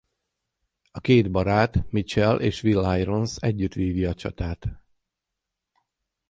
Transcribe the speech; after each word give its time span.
A 0.91 0.99
két 0.99 1.31
barát 1.31 1.91
Mitchell 1.91 2.37
és 2.39 2.63
Will 2.63 2.99
Irons 2.99 3.35
együtt 3.39 3.73
vívja 3.73 4.09
a 4.09 4.13
csatát. 4.13 4.65